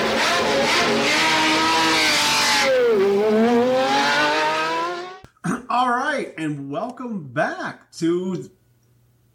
[5.70, 8.50] All right, and welcome back to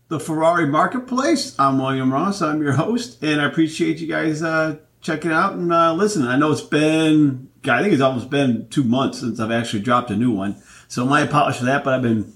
[0.07, 1.55] the Ferrari Marketplace.
[1.57, 2.41] I'm William Ross.
[2.41, 6.28] I'm your host, and I appreciate you guys uh, checking out and uh, listening.
[6.28, 10.11] I know it's been, I think it's almost been two months since I've actually dropped
[10.11, 10.61] a new one.
[10.88, 12.34] So my apologies for that, but I've been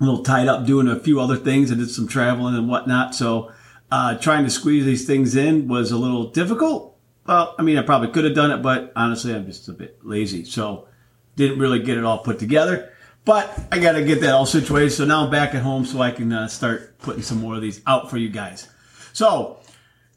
[0.00, 1.72] a little tied up doing a few other things.
[1.72, 3.14] I did some traveling and whatnot.
[3.14, 3.52] So
[3.90, 6.97] uh, trying to squeeze these things in was a little difficult.
[7.28, 9.98] Well, I mean, I probably could have done it, but honestly, I'm just a bit
[10.02, 10.44] lazy.
[10.44, 10.88] So
[11.36, 12.90] didn't really get it all put together.
[13.26, 14.92] But I got to get that all situated.
[14.92, 17.60] So now I'm back at home so I can uh, start putting some more of
[17.60, 18.66] these out for you guys.
[19.12, 19.58] So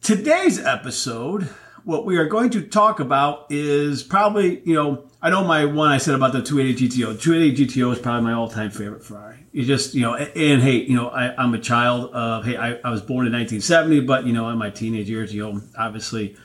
[0.02, 1.50] today's episode,
[1.84, 5.92] what we are going to talk about is probably, you know, I know my one
[5.92, 7.22] I said about the 280 GTO.
[7.22, 9.46] 280 GTO is probably my all-time favorite Ferrari.
[9.52, 12.76] You just, you know, and hey, you know, I, am a child of, hey, I,
[12.86, 16.38] I was born in 1970, but, you know, in my teenage years, you know, obviously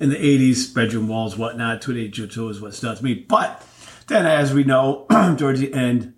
[0.00, 3.14] in the 80s, bedroom walls, whatnot, 280 GTO is what stuns me.
[3.14, 3.64] But
[4.06, 5.06] then, as we know,
[5.38, 6.14] towards the end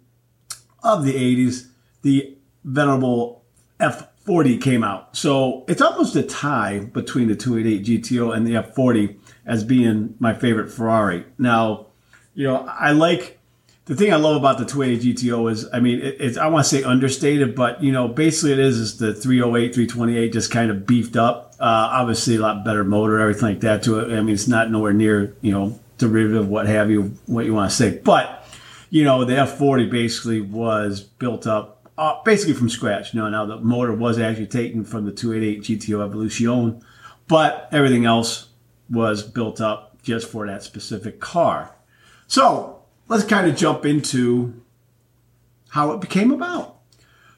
[0.82, 1.68] of the 80s,
[2.02, 3.44] the venerable
[3.80, 5.16] F40 came out.
[5.16, 10.34] So it's almost a tie between the 288 GTO and the F40 as being my
[10.34, 11.24] favorite Ferrari.
[11.38, 11.86] Now,
[12.34, 13.39] you know, I like
[13.90, 16.64] the thing I love about the 288 GTO is, I mean, it, it's I want
[16.64, 20.70] to say understated, but you know, basically it is is the 308, 328 just kind
[20.70, 21.56] of beefed up.
[21.58, 24.16] Uh, obviously, a lot better motor, everything like that to it.
[24.16, 27.68] I mean, it's not nowhere near you know derivative, what have you, what you want
[27.68, 27.98] to say.
[27.98, 28.46] But,
[28.90, 33.12] you know, the F40 basically was built up uh, basically from scratch.
[33.12, 36.80] You know, now the motor was actually taken from the 288 GTO Evolution,
[37.26, 38.50] but everything else
[38.88, 41.74] was built up just for that specific car.
[42.28, 42.79] So
[43.10, 44.54] let's kind of jump into
[45.70, 46.78] how it became about.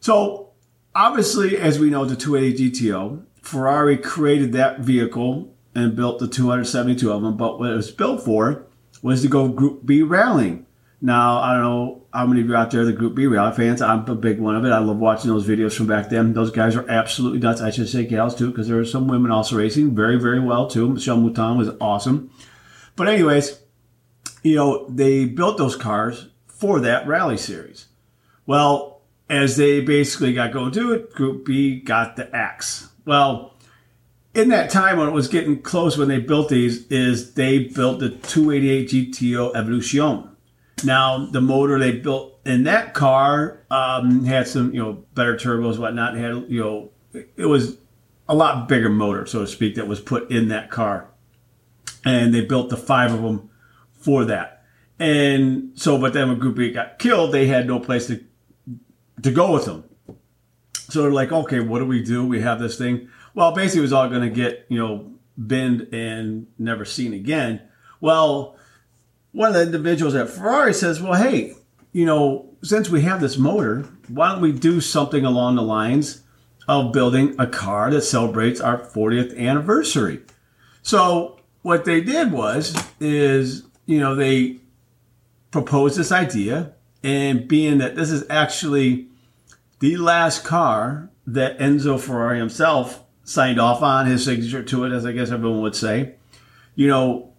[0.00, 0.50] So
[0.94, 7.10] obviously, as we know, the 280 GTO, Ferrari created that vehicle and built the 272
[7.10, 7.36] of them.
[7.36, 8.66] But what it was built for
[9.00, 10.66] was to go Group B rallying.
[11.00, 13.80] Now, I don't know how many of you out there the Group B rally fans.
[13.80, 14.70] I'm a big one of it.
[14.70, 16.34] I love watching those videos from back then.
[16.34, 17.62] Those guys are absolutely nuts.
[17.62, 20.68] I should say gals too, because there are some women also racing very, very well
[20.68, 20.90] too.
[20.90, 22.30] Michelle Mouton was awesome.
[22.94, 23.61] But anyways,
[24.42, 27.86] you know, they built those cars for that rally series.
[28.46, 32.88] Well, as they basically got going to it, Group B got the X.
[33.04, 33.54] Well,
[34.34, 38.00] in that time when it was getting close when they built these is they built
[38.00, 40.28] the 288 GTO Evolution.
[40.84, 45.78] Now the motor they built in that car um, had some you know better turbos
[45.78, 46.16] whatnot.
[46.16, 46.90] Had you know
[47.36, 47.76] it was
[48.28, 51.08] a lot bigger motor so to speak that was put in that car,
[52.04, 53.50] and they built the five of them
[54.02, 54.64] for that.
[54.98, 58.24] And so, but then when Group B got killed, they had no place to
[59.22, 59.84] to go with them.
[60.88, 62.26] So they're like, okay, what do we do?
[62.26, 65.12] We have this thing well, basically, it was all going to get, you know,
[65.46, 67.62] binned and never seen again.
[68.00, 68.56] Well,
[69.32, 71.54] one of the individuals at Ferrari says, well, hey,
[71.92, 76.22] you know, since we have this motor, why don't we do something along the lines
[76.68, 80.20] of building a car that celebrates our 40th anniversary?
[80.82, 84.56] So what they did was, is, you know, they
[85.50, 86.72] proposed this idea
[87.04, 89.08] and being that this is actually
[89.80, 95.04] the last car that Enzo Ferrari himself signed off on his signature to it, as
[95.04, 96.14] I guess everyone would say.
[96.74, 97.32] You know,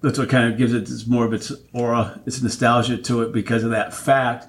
[0.00, 3.32] that's what kind of gives it its more of its aura, its nostalgia to it
[3.32, 4.48] because of that fact.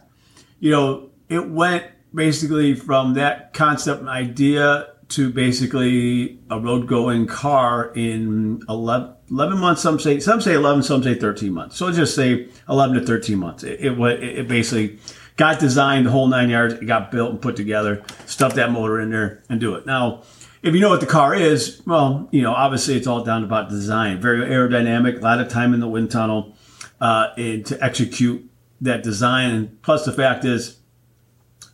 [0.59, 7.27] You know, it went basically from that concept and idea to basically a road going
[7.27, 9.81] car in 11, 11, months.
[9.81, 11.77] Some say, some say 11, some say 13 months.
[11.77, 13.63] So let's just say 11 to 13 months.
[13.63, 14.99] It, it, it basically
[15.37, 16.75] got designed the whole nine yards.
[16.75, 19.85] It got built and put together, stuff that motor in there and do it.
[19.85, 20.23] Now,
[20.63, 23.69] if you know what the car is, well, you know, obviously it's all down about
[23.69, 24.21] design.
[24.21, 26.55] Very aerodynamic, a lot of time in the wind tunnel,
[26.99, 28.47] uh, and to execute
[28.81, 29.51] that design.
[29.51, 30.77] And plus, the fact is,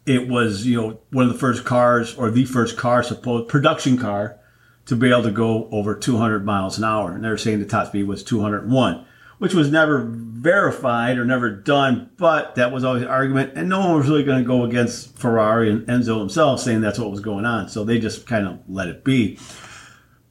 [0.07, 3.97] it was you know one of the first cars or the first car, supposed production
[3.97, 4.40] car,
[4.88, 7.12] to be able to go over 200 miles an hour.
[7.12, 9.06] And they're saying the top speed was 201
[9.38, 13.54] which was never verified or never done, but that was always an argument.
[13.56, 17.00] And no one was really going to go against Ferrari and Enzo himself saying that's
[17.00, 17.69] what was going on.
[17.69, 19.38] So they just kind of let it be.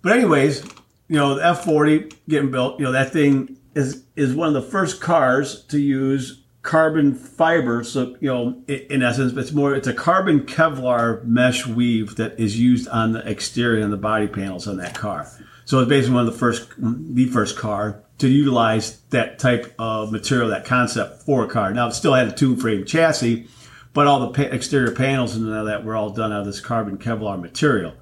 [0.02, 0.64] But anyways,
[1.08, 4.70] you know, the F40 getting built, you know, that thing is, is one of the
[4.70, 7.84] first cars to use carbon fiber.
[7.84, 12.58] So, you know, in essence, it's more, it's a carbon Kevlar mesh weave that is
[12.58, 15.30] used on the exterior and the body panels on that car.
[15.64, 20.12] So it's basically one of the first, the first car to utilize that type of
[20.12, 21.72] material, that concept for a car.
[21.72, 23.48] Now, it still had a two frame chassis,
[23.92, 26.60] but all the pa- exterior panels and all that were all done out of this
[26.60, 27.94] carbon Kevlar material.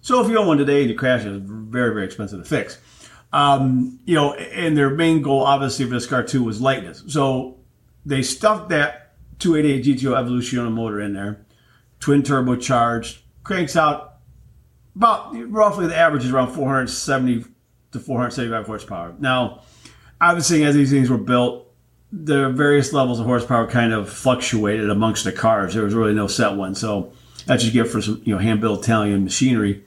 [0.00, 2.48] So if you own one today and you crash it, it's very, very expensive to
[2.48, 2.78] fix.
[3.32, 7.02] Um, you know, and their main goal, obviously, for this car too was lightness.
[7.08, 7.55] So
[8.06, 11.44] they stuffed that 288 GTO Evolution motor in there,
[12.00, 14.14] twin turbocharged, cranks out
[14.94, 17.44] about roughly the average is around 470
[17.92, 19.14] to 475 horsepower.
[19.18, 19.62] Now,
[20.20, 21.70] obviously, as these things were built,
[22.12, 25.74] the various levels of horsepower kind of fluctuated amongst the cars.
[25.74, 27.12] There was really no set one, so
[27.44, 29.84] that's just get for some you know hand built Italian machinery.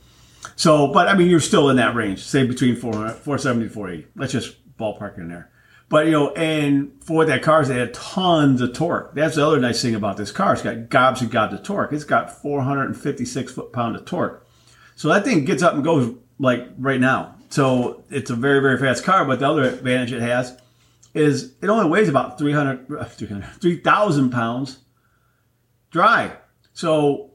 [0.56, 4.08] So, but I mean, you're still in that range, say between 400, 470 to 480.
[4.16, 5.50] Let's just ballpark in there.
[5.90, 9.16] But you know, and for that cars, they had tons of torque.
[9.16, 10.54] That's the other nice thing about this car.
[10.54, 11.92] It's got gobs and gobs of torque.
[11.92, 14.46] It's got 456 foot pound of torque.
[14.96, 17.36] So that thing gets up and goes like right now.
[17.50, 19.26] So it's a very, very fast car.
[19.26, 20.56] But the other advantage it has
[21.16, 24.80] is it only weighs about 300, uh, 3,000 pounds
[25.90, 26.34] dry.
[26.74, 27.29] So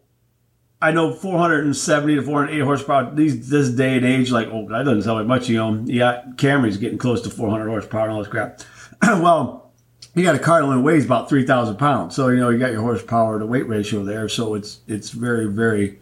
[0.84, 3.14] I know 470 to 480 horsepower.
[3.14, 5.48] These this day and age, like oh, that doesn't sound like much.
[5.48, 8.60] You know, got Camry's getting close to 400 horsepower and all this crap.
[9.02, 9.72] well,
[10.14, 12.70] you got a car that only weighs about 3,000 pounds, so you know you got
[12.70, 14.28] your horsepower to weight ratio there.
[14.28, 16.00] So it's it's very very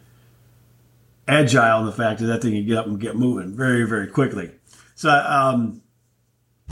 [1.29, 4.09] agile in the fact that that thing can get up and get moving very very
[4.09, 4.51] quickly.
[4.97, 5.81] So um,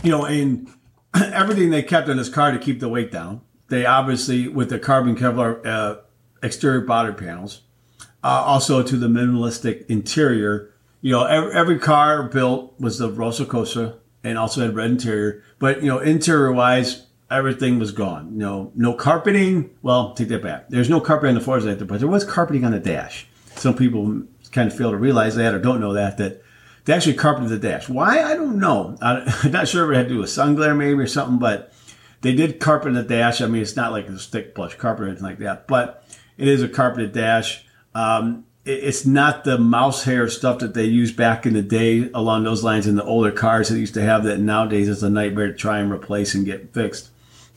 [0.03, 0.69] you know, and
[1.15, 3.43] everything they kept in this car to keep the weight down.
[3.69, 5.97] They obviously with the carbon Kevlar uh,
[6.43, 7.61] exterior body panels
[8.23, 10.71] uh, also to the minimalistic interior.
[11.01, 15.43] You know, every, every car built was the Rosso Corsa and also had red interior.
[15.59, 18.37] But, you know, interior wise, everything was gone.
[18.37, 19.71] Know, no carpeting.
[19.83, 20.69] Well, take that back.
[20.69, 23.27] There's no carpeting on the floors, but there was carpeting on the dash.
[23.57, 26.43] Some people kind of fail to realize that or don't know that, that
[26.85, 27.89] they actually carpeted the dash.
[27.89, 28.23] Why?
[28.23, 28.97] I don't know.
[29.03, 31.73] I'm not sure if it had to do with sun glare maybe or something, but
[32.23, 33.41] they did carpet the dash.
[33.41, 36.05] I mean, it's not like a stick plush carpet or anything like that, but
[36.37, 37.65] it is a carpeted dash.
[37.95, 42.45] Um, it's not the mouse hair stuff that they used back in the day along
[42.45, 45.49] those lines in the older cars that used to have that nowadays is a nightmare
[45.49, 47.09] to try and replace and get fixed.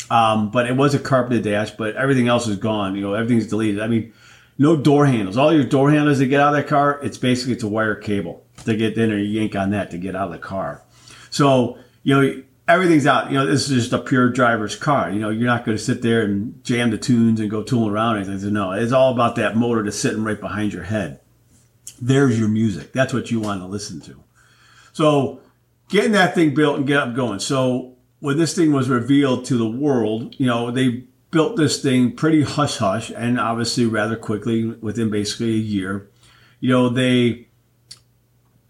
[0.09, 2.95] Um, but it was a carpeted dash, but everything else is gone.
[2.95, 3.81] You know, everything's deleted.
[3.81, 4.13] I mean,
[4.57, 5.37] no door handles.
[5.37, 7.95] All your door handles that get out of that car, it's basically it's a wire
[7.95, 10.81] cable to get in or yank on that to get out of the car.
[11.29, 13.31] So, you know, everything's out.
[13.31, 15.11] You know, this is just a pure driver's car.
[15.11, 17.91] You know, you're not going to sit there and jam the tunes and go tooling
[17.91, 18.39] around anything.
[18.39, 21.19] So no, it's all about that motor that's sitting right behind your head.
[22.01, 22.93] There's your music.
[22.93, 24.23] That's what you want to listen to.
[24.93, 25.41] So
[25.89, 27.39] getting that thing built and get up going.
[27.39, 32.15] So when this thing was revealed to the world, you know, they built this thing
[32.15, 36.09] pretty hush hush and obviously rather quickly within basically a year.
[36.59, 37.47] You know, they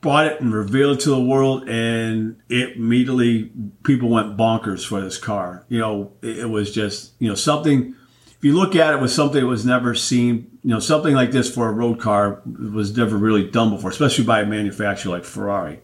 [0.04, 3.50] bought it and revealed it to the world, and it immediately
[3.84, 5.66] people went bonkers for this car.
[5.70, 7.96] You know, it, was just you know something.
[8.28, 10.60] If you look at it, was something that was never seen.
[10.64, 14.26] You know, something like this for a road car was never really done before, especially
[14.26, 15.80] by a manufacturer like Ferrari.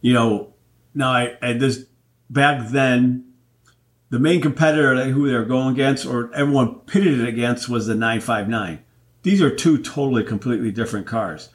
[0.00, 0.54] You know,
[0.94, 1.84] now I, at this
[2.28, 3.32] back then,
[4.10, 7.94] the main competitor who they were going against, or everyone pitted it against, was the
[7.94, 8.82] 959.
[9.22, 11.50] These are two totally, completely different cars.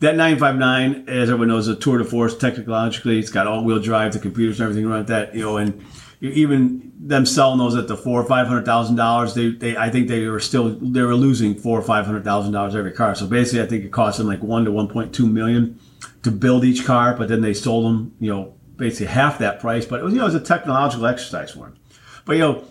[0.00, 3.18] That 959, as everyone knows, is a tour de force technologically.
[3.18, 5.84] It's got all-wheel drive, the computers and everything around that, you know, and
[6.20, 9.90] even them selling those at the four or five hundred thousand dollars, they, they I
[9.90, 13.14] think they were still they were losing four or five hundred thousand dollars every car.
[13.14, 15.78] So basically, I think it cost them like one to one point two million
[16.22, 19.86] to build each car, but then they sold them, you know, basically half that price.
[19.86, 21.76] But it was you know it was a technological exercise for them.
[22.24, 22.64] But you know,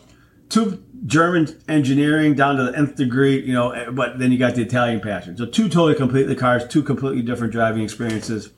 [0.50, 4.62] two German engineering down to the nth degree, you know, but then you got the
[4.62, 5.38] Italian passion.
[5.38, 8.50] So two totally completely cars, two completely different driving experiences.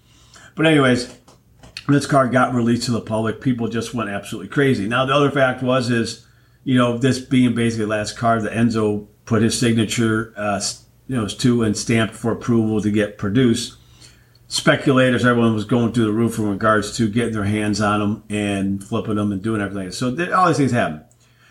[0.55, 1.15] But anyways,
[1.87, 3.41] this car got released to the public.
[3.41, 4.87] People just went absolutely crazy.
[4.87, 6.25] Now the other fact was is,
[6.63, 10.61] you know, this being basically the last car that Enzo put his signature, uh,
[11.07, 13.77] you know, to and stamped for approval to get produced.
[14.47, 18.23] Speculators, everyone was going through the roof in regards to getting their hands on them
[18.29, 19.91] and flipping them and doing everything.
[19.91, 21.03] So all these things happen.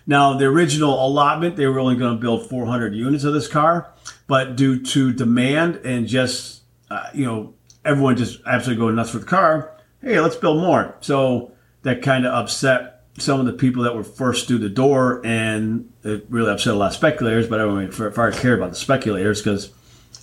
[0.08, 3.92] Now, the original allotment, they were only going to build 400 units of this car,
[4.26, 7.52] but due to demand and just, uh, you know,
[7.84, 10.96] everyone just absolutely going nuts for the car, hey, let's build more.
[11.00, 15.20] So that kind of upset some of the people that were first through the door,
[15.26, 17.46] and it really upset a lot of speculators.
[17.46, 19.70] But I don't far care about the speculators because,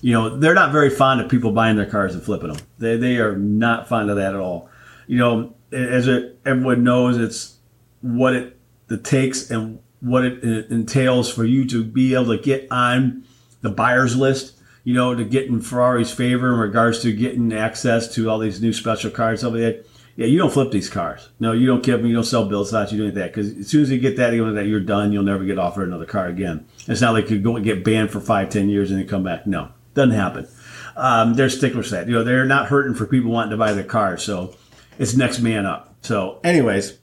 [0.01, 2.65] you know, they're not very fond of people buying their cars and flipping them.
[2.79, 4.67] They, they are not fond of that at all.
[5.05, 7.57] You know, as it, everyone knows, it's
[8.01, 12.67] what it the takes and what it entails for you to be able to get
[12.71, 13.23] on
[13.61, 18.13] the buyers list, you know, to get in Ferrari's favor in regards to getting access
[18.13, 19.81] to all these new special cars over there.
[20.15, 21.29] Yeah, you don't flip these cars.
[21.39, 22.07] No, you don't give them.
[22.07, 22.91] You don't sell bill slots.
[22.91, 25.11] You do that because as soon as you get that, you know that you're done.
[25.11, 26.65] You'll never get offered another car again.
[26.87, 29.23] It's not like you go and get banned for five, ten years and then come
[29.23, 29.45] back.
[29.45, 30.47] No, doesn't happen.
[30.95, 32.07] Um, they're sticklers that.
[32.07, 34.23] You know, they're not hurting for people wanting to buy their cars.
[34.23, 34.55] So
[34.97, 35.95] it's next man up.
[36.01, 36.97] So, anyways,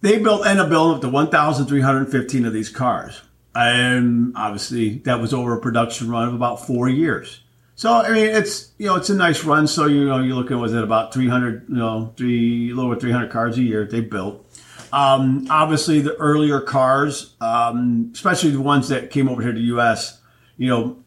[0.00, 3.22] they built end up building up to 1,315 of these cars,
[3.54, 7.40] and obviously that was over a production run of about four years.
[7.74, 9.66] So I mean, it's you know it's a nice run.
[9.66, 13.56] So you know you're looking was it about 300 you know three over 300 cars
[13.58, 14.46] a year they built.
[14.92, 19.66] Um, obviously, the earlier cars, um, especially the ones that came over here to the
[19.66, 20.20] U.S.,
[20.56, 21.02] you know,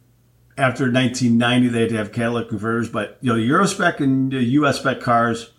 [0.57, 4.31] after 1990 they had to have catalytic converters, but you know the Euro spec and
[4.31, 4.79] the U.S.
[4.79, 5.51] spec cars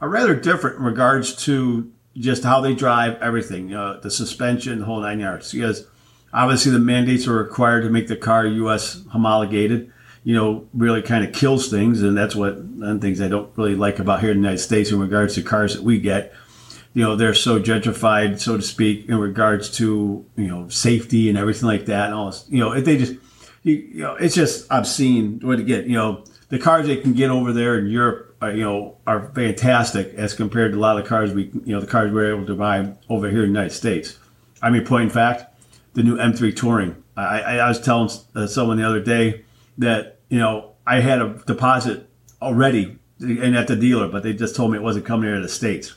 [0.00, 4.84] are rather different in regards to just how they drive everything, uh, the suspension, the
[4.84, 5.52] whole nine yards.
[5.52, 5.86] Because
[6.32, 9.02] obviously the mandates are required to make the car U.S.
[9.10, 9.92] homologated.
[10.24, 13.76] You know, really kind of kills things, and that's what one things I don't really
[13.76, 16.34] like about here in the United States in regards to cars that we get.
[16.94, 21.38] You know, they're so gentrified, so to speak, in regards to you know safety and
[21.38, 22.44] everything like that, and all this.
[22.48, 23.14] You know, if they just
[23.62, 25.86] you, you know, it's just obscene what to get.
[25.86, 29.32] You know, the cars they can get over there in Europe are, you know, are
[29.34, 32.34] fantastic as compared to a lot of the cars we, you know, the cars we're
[32.34, 34.18] able to buy over here in the United States.
[34.62, 35.44] I mean, point in fact,
[35.94, 37.02] the new M3 Touring.
[37.16, 39.44] I, I was telling uh, someone the other day
[39.78, 42.08] that you know I had a deposit
[42.42, 45.42] already and at the dealer, but they just told me it wasn't coming here to
[45.42, 45.94] the states.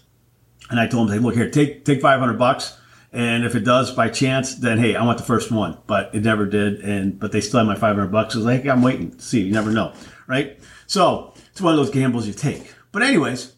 [0.70, 2.78] And I told them, "Hey, look here, take take five hundred bucks,
[3.12, 6.24] and if it does by chance, then hey, I want the first one." But it
[6.24, 8.36] never did, and but they still had my five hundred bucks.
[8.36, 9.42] I was like, hey, "I'm waiting see.
[9.42, 9.94] You never know,
[10.30, 10.58] right?"
[10.88, 12.74] So it's one of those gambles you take.
[12.94, 13.54] But anyways,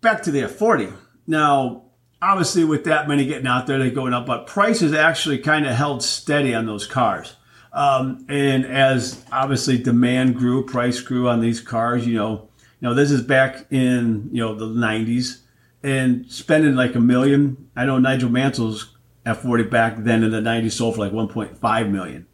[0.00, 0.92] back to the F40.
[1.26, 1.84] Now,
[2.22, 5.74] obviously, with that many getting out there, they're going up, but prices actually kind of
[5.74, 7.36] held steady on those cars.
[7.72, 12.06] Um, and as obviously demand grew, price grew on these cars.
[12.06, 12.48] You know,
[12.80, 15.40] you know this is back in you know the '90s,
[15.82, 17.70] and spending like a million.
[17.76, 22.26] I know Nigel Mansell's F40 back then in the '90s sold for like 1.5 million.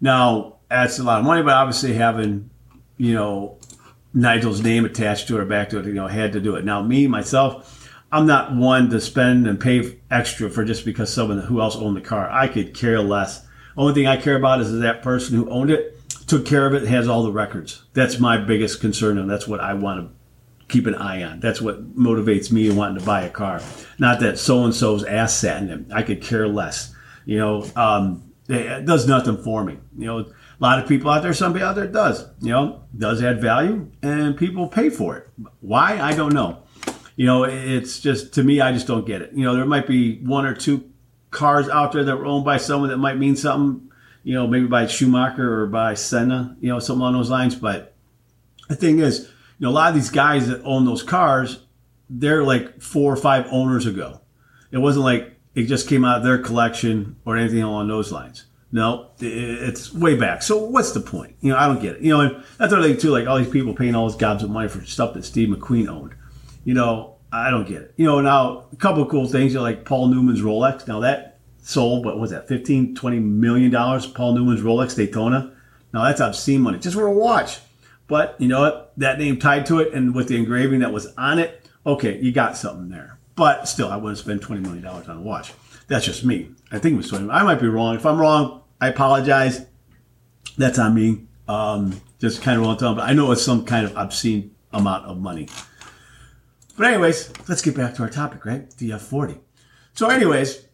[0.00, 2.50] Now that's a lot of money, but obviously having
[2.98, 3.56] you know
[4.12, 6.64] Nigel's name attached to it or back to it, you know, had to do it.
[6.64, 11.38] Now, me, myself, I'm not one to spend and pay extra for just because someone
[11.38, 12.28] who else owned the car.
[12.30, 13.46] I could care less.
[13.76, 15.94] Only thing I care about is that person who owned it
[16.26, 17.82] took care of it, has all the records.
[17.94, 20.14] That's my biggest concern, and that's what I want to
[20.68, 21.40] keep an eye on.
[21.40, 23.62] That's what motivates me in wanting to buy a car.
[23.98, 25.86] Not that so and so's ass sat in it.
[25.92, 26.94] I could care less.
[27.24, 29.78] You know, um, it does nothing for me.
[29.96, 33.22] You know, a lot of people out there, somebody out there does, you know, does
[33.22, 35.28] add value and people pay for it.
[35.60, 36.00] Why?
[36.00, 36.62] I don't know.
[37.14, 39.32] You know, it's just, to me, I just don't get it.
[39.32, 40.90] You know, there might be one or two
[41.30, 43.90] cars out there that were owned by someone that might mean something,
[44.24, 47.54] you know, maybe by Schumacher or by Senna, you know, something along those lines.
[47.54, 47.94] But
[48.68, 51.64] the thing is, you know, a lot of these guys that own those cars,
[52.10, 54.20] they're like four or five owners ago.
[54.70, 58.44] It wasn't like it just came out of their collection or anything along those lines.
[58.70, 60.42] No, it's way back.
[60.42, 61.36] So what's the point?
[61.40, 62.02] You know, I don't get it.
[62.02, 63.10] You know, and that's another thing too.
[63.10, 65.88] Like all these people paying all these gobs of money for stuff that Steve McQueen
[65.88, 66.14] owned.
[66.64, 67.94] You know, I don't get it.
[67.96, 69.52] You know, now a couple of cool things.
[69.52, 70.86] You know, like Paul Newman's Rolex.
[70.86, 74.06] Now that sold, what was that, 15, 20 million dollars?
[74.06, 75.54] Paul Newman's Rolex Daytona.
[75.94, 77.60] Now that's obscene money just for a watch.
[78.06, 78.92] But you know what?
[78.98, 82.32] That name tied to it, and with the engraving that was on it, okay, you
[82.32, 83.18] got something there.
[83.34, 85.52] But still, I wouldn't spend twenty million dollars on a watch.
[85.88, 86.50] That's just me.
[86.70, 87.30] I think it was 20.
[87.30, 87.96] I might be wrong.
[87.96, 89.66] If I'm wrong, I apologize.
[90.56, 91.26] That's on me.
[91.48, 95.06] Um, just kind of wrong time, but I know it's some kind of obscene amount
[95.06, 95.48] of money.
[96.76, 98.70] But anyways, let's get back to our topic, right?
[98.76, 99.38] The F40.
[99.94, 100.64] So anyways,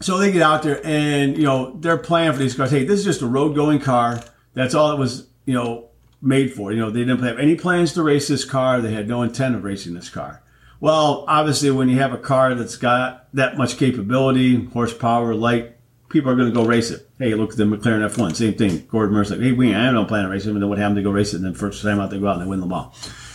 [0.00, 2.70] so they get out there and, you know, they're planning for these cars.
[2.70, 4.20] Hey, this is just a road going car.
[4.54, 5.90] That's all it was, you know,
[6.22, 6.72] made for.
[6.72, 8.80] You know, they didn't have any plans to race this car.
[8.80, 10.42] They had no intent of racing this car.
[10.80, 15.76] Well, obviously, when you have a car that's got that much capability, horsepower, light,
[16.08, 17.06] people are going to go race it.
[17.18, 18.86] Hey, look at the McLaren F1, same thing.
[18.88, 20.50] Gordon Murray's like, hey, we I don't plan to race it.
[20.50, 20.96] And then what happened?
[20.96, 22.60] They go race it, and then first time out they go out and they win
[22.60, 22.94] the ball,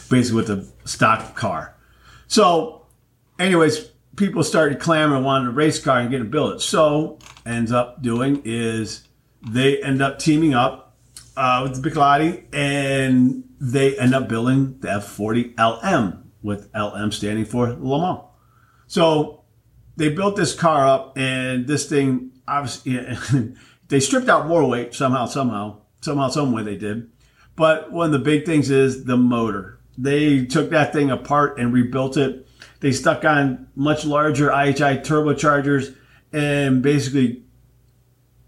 [0.10, 1.76] basically with a stock car.
[2.28, 2.88] So,
[3.38, 6.64] anyways, people started clamoring, wanting a race car and getting built.
[6.64, 9.08] So, ends up doing is
[9.48, 10.96] they end up teaming up
[11.38, 17.44] uh, with the Michelotto, and they end up building the F40 LM with LM standing
[17.44, 18.22] for Le Mans.
[18.88, 19.44] So
[19.98, 23.00] they built this car up, and this thing obviously
[23.88, 27.10] they stripped out more weight somehow, somehow, somehow, some way they did.
[27.56, 29.80] But one of the big things is the motor.
[29.98, 32.48] They took that thing apart and rebuilt it.
[32.82, 35.96] They stuck on much larger IHI turbochargers
[36.32, 37.44] and basically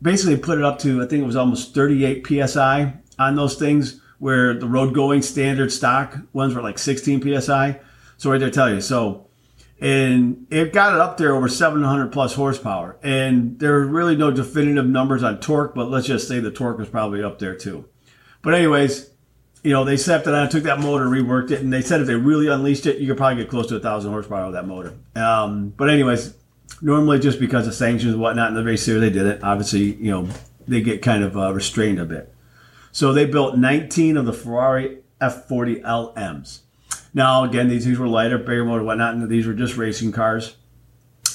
[0.02, 4.00] basically put it up to I think it was almost 38 psi on those things
[4.20, 7.80] where the road going standard stock ones were like 16 psi.
[8.18, 8.82] So right there, tell you.
[8.82, 9.28] So,
[9.80, 12.98] and it got it up there over 700 plus horsepower.
[13.04, 16.80] And there are really no definitive numbers on torque, but let's just say the torque
[16.80, 17.86] was probably up there too.
[18.42, 19.12] But anyways,
[19.64, 22.08] you know, they stepped it on, took that motor, reworked it, and they said if
[22.08, 24.68] they really unleashed it, you could probably get close to a thousand horsepower with that
[24.68, 24.94] motor.
[25.16, 26.34] Um, but anyways,
[26.82, 29.44] normally just because of sanctions and whatnot in the race here, they did it.
[29.44, 30.28] Obviously, you know,
[30.68, 32.34] they get kind of uh, restrained a bit.
[32.92, 36.62] So they built 19 of the Ferrari F40 LMs.
[37.18, 40.56] Now, again, these, things were lighter, bigger motor, whatnot, and these were just racing cars.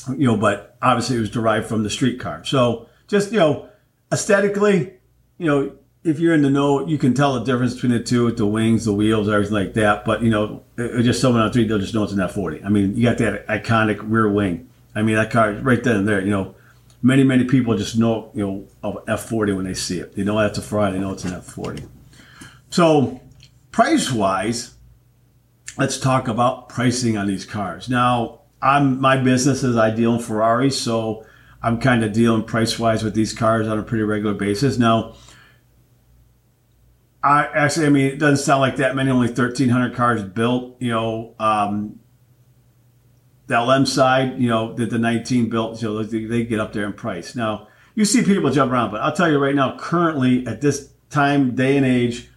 [0.08, 2.44] You know, but obviously it was derived from the street car.
[2.44, 3.68] So just you know,
[4.12, 4.92] aesthetically,
[5.38, 8.26] you know, if you're in the know, you can tell the difference between the two
[8.26, 10.04] with the wings, the wheels, everything like that.
[10.04, 12.64] But you know, just someone on the street, they'll just know it's an F40.
[12.64, 14.70] I mean, you got that iconic rear wing.
[14.94, 16.20] I mean, that car right then and there.
[16.20, 16.54] You know,
[17.02, 20.14] many many people just know you know of F40 when they see it.
[20.14, 20.92] They know that's a Ferrari.
[20.92, 21.88] They know it's an F40.
[22.70, 23.20] So,
[23.72, 24.71] price wise,
[25.76, 27.88] let's talk about pricing on these cars.
[27.88, 31.26] Now, I'm my business is I deal in Ferraris, so
[31.62, 34.78] I'm kind of dealing price wise with these cars on a pretty regular basis.
[34.78, 35.14] Now
[37.22, 39.10] I actually, I mean, it doesn't sound like that many.
[39.10, 40.76] Only 1,300 cars built.
[40.80, 42.00] You know, um,
[43.46, 46.72] the LM side, you know, that the 19 built, you know, they, they, get up
[46.72, 47.36] there in price.
[47.36, 50.92] Now, you see people jump around, but I'll tell you right now, currently at this
[51.10, 52.28] time, day and age,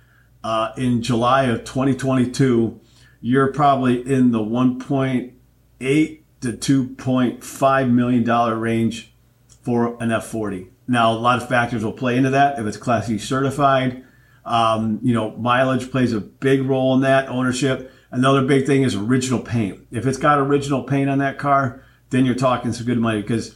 [0.44, 2.80] uh, in July of 2022,
[3.26, 9.16] you're probably in the 1.8 to 2.5 million dollar range
[9.64, 10.68] for an F40.
[10.88, 12.60] Now, a lot of factors will play into that.
[12.60, 14.04] If it's Class E certified,
[14.46, 17.92] um, you know, mileage plays a big role in that ownership.
[18.12, 19.88] Another big thing is original paint.
[19.90, 23.56] If it's got original paint on that car, then you're talking some good money because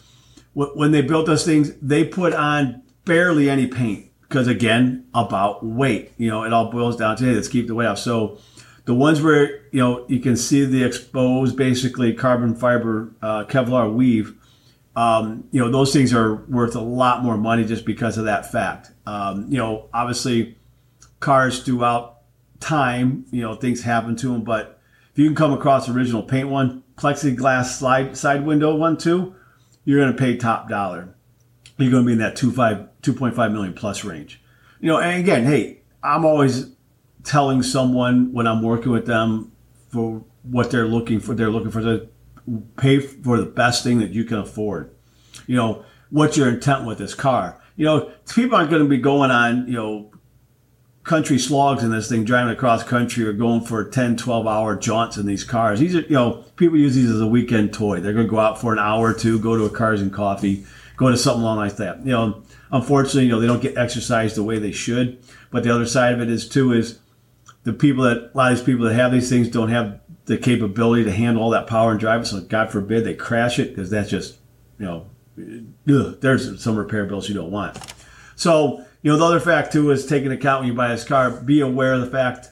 [0.55, 6.11] when they built those things, they put on barely any paint because again, about weight.
[6.17, 7.99] You know, it all boils down to hey, let's keep the weight off.
[7.99, 8.39] So
[8.89, 13.93] the ones where you know you can see the exposed, basically carbon fiber uh, Kevlar
[13.93, 14.33] weave.
[14.95, 18.51] Um, you know, those things are worth a lot more money just because of that
[18.51, 18.89] fact.
[19.05, 20.57] Um, you know, obviously
[21.19, 22.21] cars throughout
[22.59, 23.25] time.
[23.29, 24.81] You know, things happen to them, but
[25.11, 29.35] if you can come across original paint one, plexiglass slide side window one too,
[29.85, 31.13] you're going to pay top dollar.
[31.77, 34.41] You're going to be in that 2.5 million plus range.
[34.79, 36.71] You know, and again, hey, I'm always
[37.23, 39.51] telling someone when I'm working with them
[39.89, 41.33] for what they're looking for.
[41.33, 42.09] They're looking for to
[42.77, 44.95] pay for the best thing that you can afford.
[45.47, 47.61] You know, what's your intent with this car?
[47.75, 50.11] You know, people aren't going to be going on, you know,
[51.03, 55.17] country slogs in this thing driving across country or going for 10 12 hour jaunts
[55.17, 58.13] in these cars these are you know people use these as a weekend toy they're
[58.13, 60.63] going to go out for an hour or two go to a cars and coffee
[60.97, 64.35] go to something along like that you know unfortunately you know they don't get exercise
[64.35, 65.17] the way they should
[65.49, 66.98] but the other side of it is too is
[67.63, 70.37] the people that a lot of these people that have these things don't have the
[70.37, 73.69] capability to handle all that power and drive it so god forbid they crash it
[73.69, 74.37] because that's just
[74.77, 75.07] you know
[75.89, 77.77] ugh, there's some repair bills you don't want
[78.35, 81.31] so you know, the other fact too is taking account when you buy this car,
[81.31, 82.51] be aware of the fact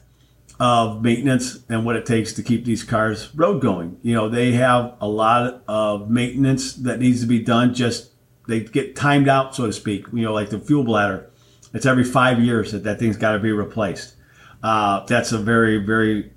[0.59, 3.97] of maintenance and what it takes to keep these cars road going.
[4.01, 7.73] You know, they have a lot of maintenance that needs to be done.
[7.73, 8.11] Just
[8.47, 10.05] they get timed out, so to speak.
[10.13, 11.29] You know, like the fuel bladder,
[11.73, 14.15] it's every five years that that thing's got to be replaced.
[14.63, 16.31] Uh, that's a very, very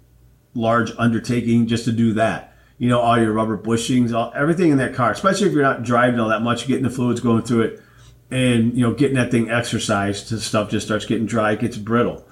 [0.54, 2.54] large undertaking just to do that.
[2.78, 5.82] You know, all your rubber bushings, all, everything in that car, especially if you're not
[5.82, 7.82] driving all that much, getting the fluids going through it
[8.30, 12.24] and you know getting that thing exercised, the stuff just starts getting dry, gets brittle.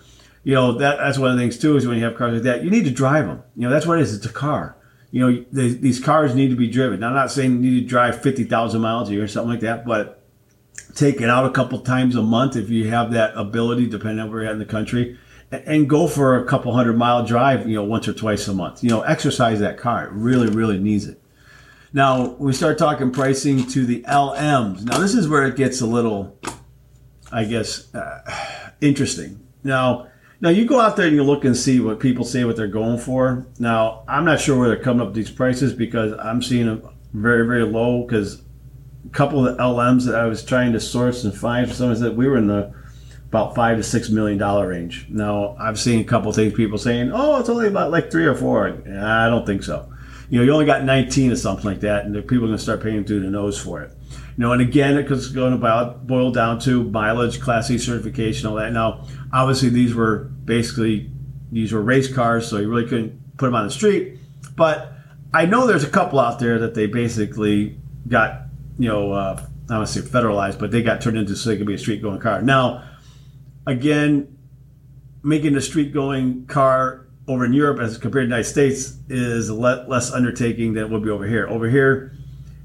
[0.44, 2.42] You know that that's one of the things too is when you have cars like
[2.44, 3.42] that, you need to drive them.
[3.56, 4.14] You know that's what it is.
[4.14, 4.76] It's a car.
[5.10, 7.00] You know they, these cars need to be driven.
[7.00, 9.50] Now, I'm not saying you need to drive fifty thousand miles a year or something
[9.50, 10.22] like that, but
[10.94, 14.30] take it out a couple times a month if you have that ability, depending on
[14.30, 15.18] where you're at in the country,
[15.50, 17.68] and go for a couple hundred mile drive.
[17.68, 18.82] You know once or twice a month.
[18.82, 20.06] You know exercise that car.
[20.06, 21.20] It really really needs it.
[21.92, 24.84] Now we start talking pricing to the LMs.
[24.84, 26.38] Now this is where it gets a little,
[27.32, 28.20] I guess, uh,
[28.80, 29.40] interesting.
[29.64, 30.08] Now,
[30.40, 32.68] now you go out there and you look and see what people say what they're
[32.68, 33.46] going for.
[33.58, 36.88] Now I'm not sure where they're coming up with these prices because I'm seeing them
[37.14, 38.42] very very low because
[39.06, 41.94] a couple of the LMs that I was trying to source and find for some
[41.94, 42.74] that we were in the
[43.28, 45.06] about five to six million dollar range.
[45.08, 48.34] Now I've seen a couple things people saying, oh, it's only about like three or
[48.34, 48.68] four.
[48.68, 49.92] I don't think so
[50.30, 52.58] you know, you only got 19 or something like that, and people are going to
[52.58, 53.92] start paying through the nose for it.
[54.10, 58.72] You know, and again, it's going to boil down to mileage, Classiche certification, all that.
[58.72, 61.10] Now, obviously, these were basically
[61.50, 64.18] these were race cars, so you really couldn't put them on the street.
[64.54, 64.92] But
[65.32, 68.42] I know there's a couple out there that they basically got,
[68.78, 71.50] you know, uh, I don't want to say federalized, but they got turned into so
[71.50, 72.42] they could be a street going car.
[72.42, 72.84] Now,
[73.68, 74.38] again,
[75.22, 79.50] making a street going car over in Europe as compared to the United States is
[79.50, 81.46] le- less undertaking than it would be over here.
[81.46, 82.16] Over here,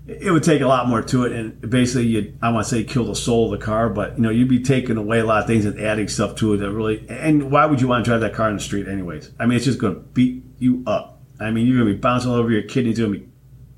[0.08, 2.84] it would take a lot more to it, and basically, you I want to say
[2.84, 5.42] kill the soul of the car, but you know, you'd be taking away a lot
[5.42, 7.06] of things and adding stuff to it that really.
[7.10, 9.32] And why would you want to drive that car in the street, anyways?
[9.40, 11.22] I mean, it's just going to beat you up.
[11.40, 13.30] I mean, you're going to be bouncing all over your kidneys, going to be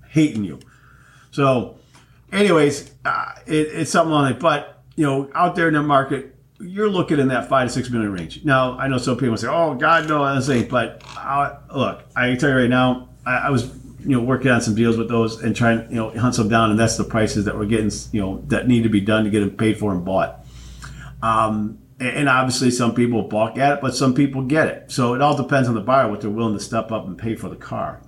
[0.10, 0.60] hating you.
[1.32, 1.80] So,
[2.32, 4.40] anyways, uh, it, it's something on it.
[4.40, 6.35] But you know, out there in the market,
[6.68, 8.44] you're looking in that five to six million range.
[8.44, 12.04] Now, I know some people say, "Oh God, no," I don't say, but uh, look,
[12.16, 14.98] I can tell you right now, I, I was you know working on some deals
[14.98, 17.66] with those and trying you know hunt some down, and that's the prices that we're
[17.66, 20.46] getting you know that need to be done to get them paid for and bought.
[21.22, 24.92] Um, and obviously, some people balk at it, but some people get it.
[24.92, 27.36] So it all depends on the buyer what they're willing to step up and pay
[27.36, 28.02] for the car.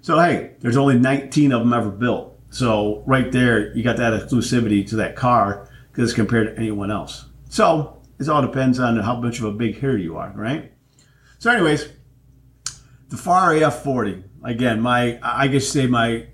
[0.00, 2.38] So hey, there's only 19 of them ever built.
[2.50, 7.26] So right there, you got that exclusivity to that car because compared to anyone else.
[7.48, 10.72] So it all depends on how much of a big hitter you are, right?
[11.38, 11.88] So, anyways,
[13.08, 16.26] the Ferrari F40 again, my I guess say my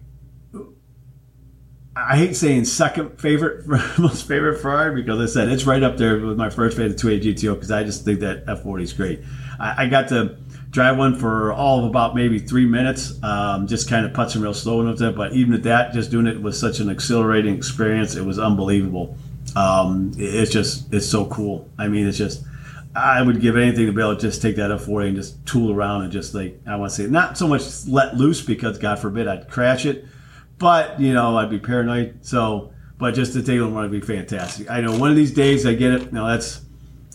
[1.94, 3.66] I hate saying second favorite,
[3.98, 7.36] most favorite Ferrari because I said it's right up there with my first favorite 288
[7.36, 9.20] GTO because I just think that F40 is great.
[9.60, 10.38] I, I, got to
[10.70, 14.54] drive one for all of about maybe three minutes, um, just kind of putzing real
[14.54, 15.14] slow with it.
[15.14, 18.16] But even at that, just doing it was such an exhilarating experience.
[18.16, 19.18] It was unbelievable.
[19.56, 21.70] Um, it's just it's so cool.
[21.78, 22.44] I mean, it's just
[22.94, 25.72] I would give anything to be able to just take that F40 and just tool
[25.72, 28.98] around and just like I want to say not so much let loose because God
[28.98, 30.04] forbid I'd crash it,
[30.58, 32.18] but you know I'd be paranoid.
[32.22, 34.70] So, but just to take it would be fantastic.
[34.70, 36.12] I know one of these days I get it.
[36.12, 36.60] Now that's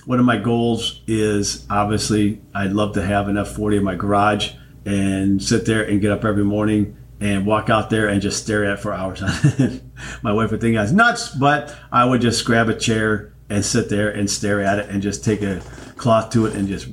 [0.06, 4.54] one of my goals is obviously I'd love to have an F40 in my garage
[4.86, 8.66] and sit there and get up every morning and walk out there and just stare
[8.66, 9.22] at it for hours.
[10.22, 13.66] my wife would think I was nuts, but I would just grab a chair and
[13.66, 15.62] sit there and stare at it and just take a
[15.96, 16.88] cloth to it and just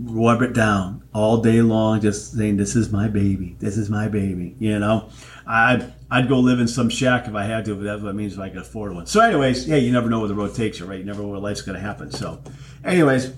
[0.00, 3.56] rub it down all day long, just saying, "This is my baby.
[3.60, 5.08] This is my baby." You know,
[5.46, 8.14] I'd I'd go live in some shack if I had to, but that's what it
[8.14, 9.06] means if I could afford one.
[9.06, 10.98] So, anyways, yeah, you never know where the road takes you, right?
[10.98, 12.10] You never know where life's going to happen.
[12.10, 12.42] So,
[12.84, 13.32] anyways,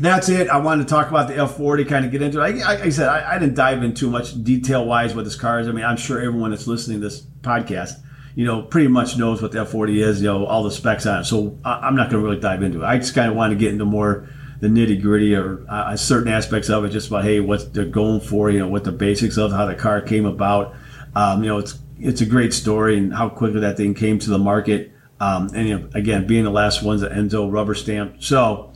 [0.00, 0.48] that's it.
[0.48, 2.62] I wanted to talk about the F40, kind of get into it.
[2.62, 5.36] I, I, I said I, I, didn't dive in too much detail wise what this
[5.36, 5.68] car is.
[5.68, 8.00] I mean, I'm sure everyone that's listening to this podcast
[8.34, 11.20] you know, pretty much knows what the F40 is, you know, all the specs on
[11.20, 11.24] it.
[11.24, 12.84] So I'm not going to really dive into it.
[12.84, 14.28] I just kind of want to get into more
[14.60, 18.20] the nitty gritty or uh, certain aspects of it, just about hey, what they're going
[18.20, 20.74] for, you know, what the basics of how the car came about.
[21.14, 24.30] Um, you know, it's it's a great story and how quickly that thing came to
[24.30, 24.90] the market.
[25.20, 28.24] Um, and you know, again, being the last ones that Enzo rubber stamped.
[28.24, 28.72] So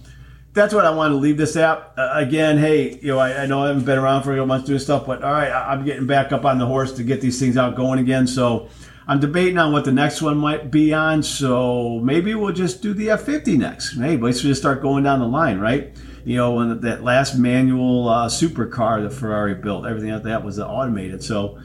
[0.53, 1.93] that's what I want to leave this at.
[1.97, 4.67] Uh, again, hey, you know, I, I, know I haven't been around for a month
[4.67, 7.39] doing stuff, but all right, I'm getting back up on the horse to get these
[7.39, 8.27] things out going again.
[8.27, 8.69] So
[9.07, 12.93] I'm debating on what the next one might be on, so maybe we'll just do
[12.93, 13.97] the F50 next.
[13.97, 15.97] Hey, let's just start going down the line, right?
[16.25, 20.59] You know, when that last manual uh, supercar that Ferrari built, everything like that was
[20.59, 21.23] automated.
[21.23, 21.59] So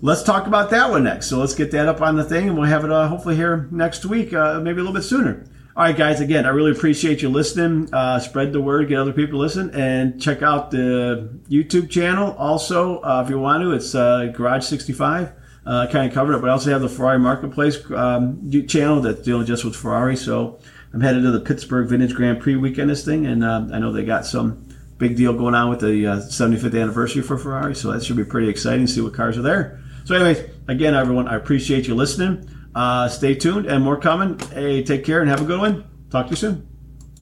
[0.00, 1.26] let's talk about that one next.
[1.26, 3.68] So let's get that up on the thing, and we'll have it uh, hopefully here
[3.70, 5.44] next week, uh, maybe a little bit sooner.
[5.76, 6.22] All right, guys.
[6.22, 7.92] Again, I really appreciate you listening.
[7.92, 12.34] Uh, spread the word, get other people to listen, and check out the YouTube channel.
[12.38, 15.32] Also, uh, if you want to, it's uh, Garage 65
[15.66, 16.40] uh, kind of covered it.
[16.40, 20.16] But I also have the Ferrari Marketplace um, channel that's dealing just with Ferrari.
[20.16, 20.58] So
[20.94, 22.88] I'm headed to the Pittsburgh Vintage Grand Prix weekend.
[22.88, 26.06] This thing, and uh, I know they got some big deal going on with the
[26.06, 27.74] uh, 75th anniversary for Ferrari.
[27.74, 28.86] So that should be pretty exciting.
[28.86, 29.78] See what cars are there.
[30.06, 32.48] So, anyways, again, everyone, I appreciate you listening.
[32.76, 34.38] Uh, stay tuned, and more coming.
[34.52, 35.84] Hey, take care and have a good one.
[36.10, 36.75] Talk to you soon.